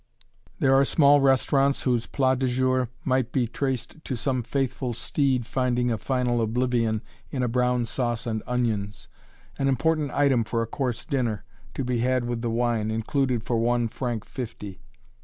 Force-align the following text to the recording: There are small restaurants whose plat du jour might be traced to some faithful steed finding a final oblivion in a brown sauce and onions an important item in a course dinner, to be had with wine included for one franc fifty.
There 0.57 0.73
are 0.73 0.83
small 0.83 1.21
restaurants 1.21 1.83
whose 1.83 2.07
plat 2.07 2.39
du 2.39 2.47
jour 2.47 2.89
might 3.03 3.31
be 3.31 3.45
traced 3.45 4.03
to 4.03 4.15
some 4.15 4.41
faithful 4.41 4.95
steed 4.95 5.45
finding 5.45 5.91
a 5.91 5.97
final 5.99 6.41
oblivion 6.41 7.03
in 7.29 7.43
a 7.43 7.47
brown 7.47 7.85
sauce 7.85 8.25
and 8.25 8.41
onions 8.47 9.07
an 9.59 9.67
important 9.67 10.09
item 10.09 10.39
in 10.51 10.59
a 10.59 10.65
course 10.65 11.05
dinner, 11.05 11.43
to 11.75 11.83
be 11.83 11.99
had 11.99 12.25
with 12.25 12.43
wine 12.43 12.89
included 12.89 13.43
for 13.43 13.59
one 13.59 13.87
franc 13.87 14.25
fifty. 14.25 14.81